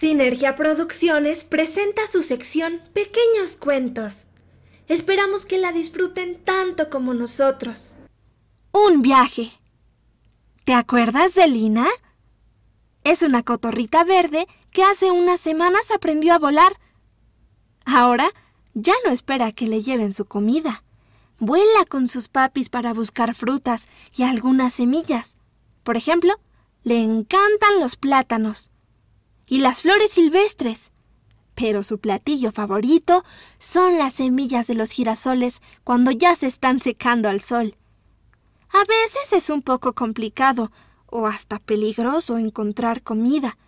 [0.00, 4.24] Sinergia Producciones presenta su sección Pequeños Cuentos.
[4.88, 7.96] Esperamos que la disfruten tanto como nosotros.
[8.72, 9.50] Un viaje.
[10.64, 11.86] ¿Te acuerdas de Lina?
[13.04, 16.72] Es una cotorrita verde que hace unas semanas aprendió a volar.
[17.84, 18.32] Ahora
[18.72, 20.82] ya no espera que le lleven su comida.
[21.38, 23.86] Vuela con sus papis para buscar frutas
[24.16, 25.36] y algunas semillas.
[25.82, 26.40] Por ejemplo,
[26.84, 28.70] le encantan los plátanos
[29.50, 30.92] y las flores silvestres.
[31.54, 33.24] Pero su platillo favorito
[33.58, 37.74] son las semillas de los girasoles cuando ya se están secando al sol.
[38.70, 40.70] A veces es un poco complicado
[41.06, 43.58] o hasta peligroso encontrar comida,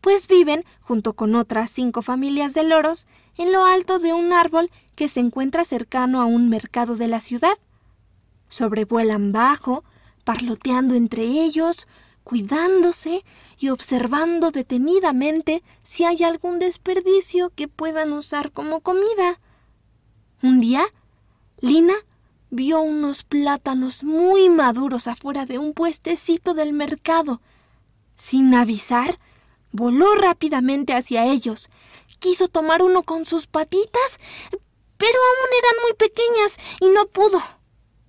[0.00, 4.70] pues viven junto con otras cinco familias de loros en lo alto de un árbol
[4.94, 7.58] que se encuentra cercano a un mercado de la ciudad.
[8.46, 9.82] Sobrevuelan bajo,
[10.22, 11.88] parloteando entre ellos,
[12.24, 13.24] cuidándose
[13.58, 19.40] y observando detenidamente si hay algún desperdicio que puedan usar como comida.
[20.42, 20.84] Un día,
[21.60, 21.94] Lina
[22.50, 27.40] vio unos plátanos muy maduros afuera de un puestecito del mercado.
[28.14, 29.18] Sin avisar,
[29.70, 31.70] voló rápidamente hacia ellos.
[32.18, 34.20] Quiso tomar uno con sus patitas,
[34.98, 37.42] pero aún eran muy pequeñas y no pudo.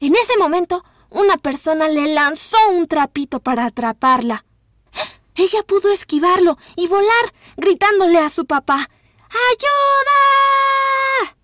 [0.00, 0.84] En ese momento,
[1.14, 4.44] una persona le lanzó un trapito para atraparla.
[5.36, 8.90] Ella pudo esquivarlo y volar, gritándole a su papá
[9.52, 11.36] ¡Ayuda!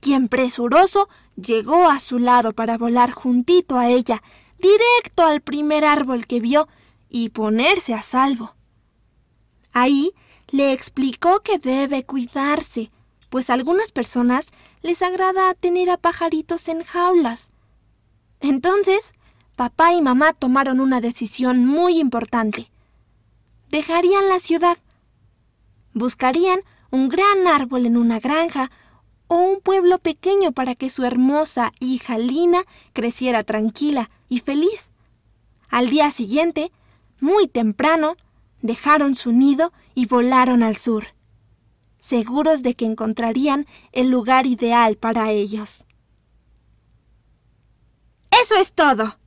[0.00, 4.22] Quien presuroso llegó a su lado para volar juntito a ella,
[4.58, 6.68] directo al primer árbol que vio
[7.08, 8.54] y ponerse a salvo.
[9.72, 10.12] Ahí
[10.48, 12.92] le explicó que debe cuidarse,
[13.30, 14.50] pues a algunas personas
[14.82, 17.50] les agrada tener a pajaritos en jaulas.
[18.40, 19.12] Entonces,
[19.56, 22.70] papá y mamá tomaron una decisión muy importante.
[23.70, 24.78] Dejarían la ciudad.
[25.92, 28.70] Buscarían un gran árbol en una granja
[29.26, 34.90] o un pueblo pequeño para que su hermosa hija Lina creciera tranquila y feliz.
[35.68, 36.72] Al día siguiente,
[37.20, 38.16] muy temprano,
[38.62, 41.08] dejaron su nido y volaron al sur,
[41.98, 45.84] seguros de que encontrarían el lugar ideal para ellos.
[48.48, 49.18] Eso es todo.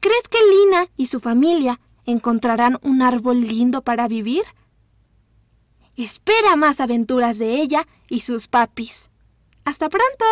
[0.00, 4.44] ¿Crees que Lina y su familia encontrarán un árbol lindo para vivir?
[5.94, 9.10] Espera más aventuras de ella y sus papis.
[9.66, 10.24] ¡Hasta pronto!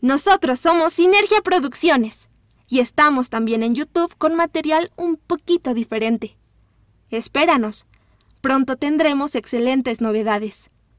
[0.00, 2.28] Nosotros somos Sinergia Producciones
[2.68, 6.36] y estamos también en YouTube con material un poquito diferente.
[7.10, 7.88] Espéranos.
[8.40, 10.70] Pronto tendremos excelentes novedades.